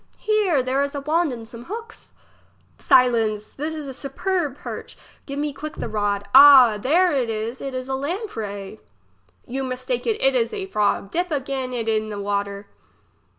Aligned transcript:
Here, 0.17 0.63
there 0.63 0.81
is 0.81 0.95
a 0.95 1.01
wand 1.01 1.31
and 1.31 1.47
some 1.47 1.65
hooks. 1.65 2.11
Silence! 2.79 3.49
there 3.49 3.67
is 3.67 3.87
a 3.87 3.93
superb 3.93 4.57
perch! 4.57 4.97
Give 5.27 5.37
me 5.37 5.53
quick 5.53 5.75
the 5.75 5.87
rod. 5.87 6.23
Ah! 6.33 6.79
there 6.79 7.11
is, 7.11 7.61
it 7.61 7.75
is 7.75 7.87
a 7.87 7.93
lamprey. 7.93 8.79
You 9.45 9.63
mistake 9.63 10.07
you, 10.07 10.17
it 10.19 10.33
is 10.33 10.55
a 10.55 10.65
frog! 10.65 11.11
dip 11.11 11.29
again 11.29 11.71
it 11.71 11.87
in 11.87 12.09
the 12.09 12.19
water. 12.19 12.65